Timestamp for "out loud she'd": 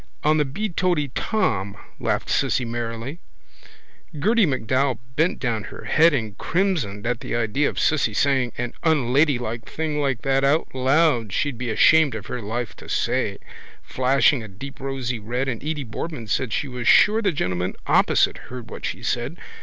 10.43-11.59